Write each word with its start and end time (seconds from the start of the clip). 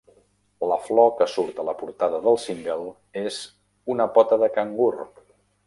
La 0.69 0.77
flor 0.85 1.11
que 1.19 1.27
surt 1.33 1.59
a 1.63 1.65
la 1.67 1.75
portada 1.83 2.21
del 2.25 2.39
single 2.45 2.89
és 3.23 3.39
una 3.97 4.11
pota 4.17 4.43
de 4.45 4.51
cangur. 4.59 4.93